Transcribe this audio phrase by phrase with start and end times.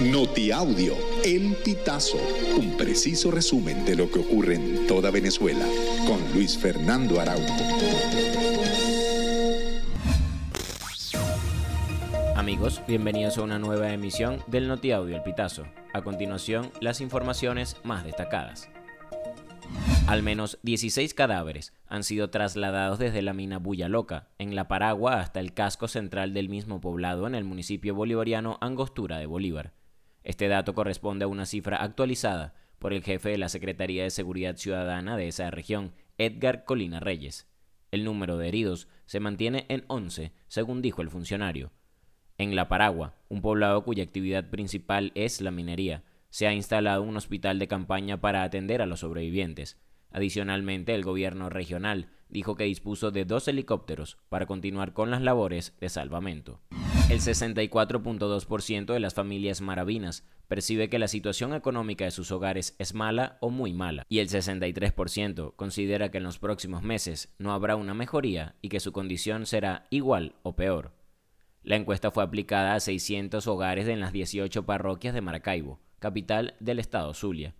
[0.00, 2.18] Notiaudio, El Pitazo,
[2.58, 5.64] un preciso resumen de lo que ocurre en toda Venezuela,
[6.04, 7.54] con Luis Fernando Araújo.
[12.34, 15.64] Amigos, bienvenidos a una nueva emisión del Notiaudio El Pitazo.
[15.92, 18.68] A continuación, las informaciones más destacadas.
[20.08, 25.20] Al menos 16 cadáveres han sido trasladados desde la mina Bulla Loca, en La Paragua,
[25.20, 29.72] hasta el casco central del mismo poblado en el municipio bolivariano Angostura de Bolívar.
[30.24, 34.56] Este dato corresponde a una cifra actualizada por el jefe de la Secretaría de Seguridad
[34.56, 37.46] Ciudadana de esa región, Edgar Colina Reyes.
[37.90, 41.72] El número de heridos se mantiene en 11, según dijo el funcionario.
[42.38, 47.16] En La Paragua, un poblado cuya actividad principal es la minería, se ha instalado un
[47.16, 49.78] hospital de campaña para atender a los sobrevivientes.
[50.10, 55.76] Adicionalmente, el gobierno regional dijo que dispuso de dos helicópteros para continuar con las labores
[55.80, 56.60] de salvamento.
[57.10, 62.94] El 64.2% de las familias maravinas percibe que la situación económica de sus hogares es
[62.94, 67.76] mala o muy mala, y el 63% considera que en los próximos meses no habrá
[67.76, 70.92] una mejoría y que su condición será igual o peor.
[71.62, 76.78] La encuesta fue aplicada a 600 hogares en las 18 parroquias de Maracaibo, capital del
[76.78, 77.54] estado Zulia.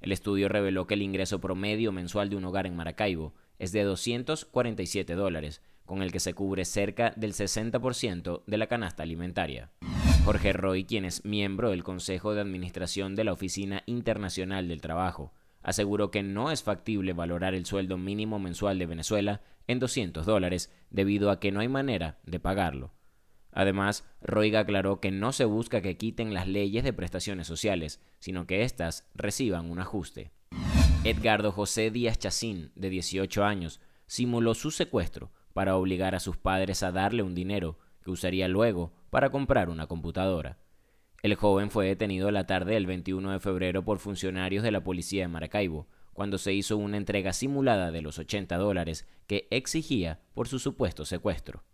[0.00, 3.84] El estudio reveló que el ingreso promedio mensual de un hogar en Maracaibo es de
[3.84, 9.70] 247 dólares, con el que se cubre cerca del 60% de la canasta alimentaria.
[10.24, 15.32] Jorge Roy, quien es miembro del Consejo de Administración de la Oficina Internacional del Trabajo,
[15.62, 20.72] aseguró que no es factible valorar el sueldo mínimo mensual de Venezuela en 200 dólares
[20.90, 22.92] debido a que no hay manera de pagarlo.
[23.52, 28.46] Además, Roiga aclaró que no se busca que quiten las leyes de prestaciones sociales, sino
[28.46, 30.30] que éstas reciban un ajuste.
[31.04, 33.80] Edgardo José Díaz Chacín, de 18 años,
[34.12, 38.92] simuló su secuestro para obligar a sus padres a darle un dinero que usaría luego
[39.08, 40.58] para comprar una computadora.
[41.22, 45.22] El joven fue detenido la tarde del 21 de febrero por funcionarios de la policía
[45.22, 50.46] de Maracaibo, cuando se hizo una entrega simulada de los 80 dólares que exigía por
[50.46, 51.64] su supuesto secuestro.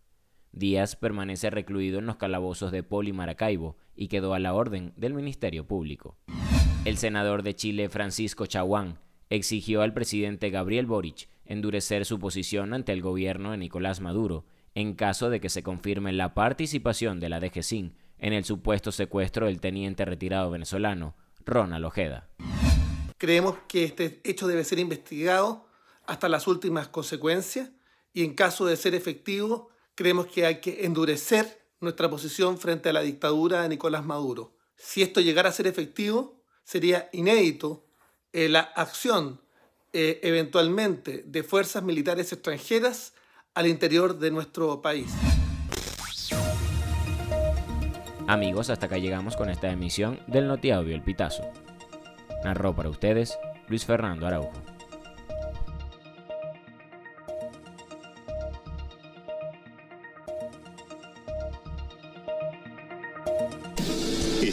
[0.53, 5.12] Díaz permanece recluido en los calabozos de Poli Maracaibo y quedó a la orden del
[5.12, 6.16] Ministerio Público.
[6.84, 9.00] El senador de Chile, Francisco Chaguán,
[9.31, 14.44] exigió al presidente Gabriel Boric endurecer su posición ante el gobierno de Nicolás Maduro
[14.75, 19.47] en caso de que se confirme la participación de la DGCIN en el supuesto secuestro
[19.47, 22.28] del teniente retirado venezolano, Ronald Ojeda.
[23.16, 25.66] Creemos que este hecho debe ser investigado
[26.06, 27.71] hasta las últimas consecuencias
[28.12, 32.93] y en caso de ser efectivo creemos que hay que endurecer nuestra posición frente a
[32.93, 34.56] la dictadura de Nicolás Maduro.
[34.77, 37.88] Si esto llegara a ser efectivo, sería inédito
[38.38, 39.41] eh, la acción
[39.93, 43.12] eh, eventualmente de fuerzas militares extranjeras
[43.53, 45.10] al interior de nuestro país.
[48.28, 51.50] Amigos, hasta acá llegamos con esta emisión del Notiaudio El Pitazo.
[52.44, 54.68] Narró para ustedes Luis Fernando Araujo.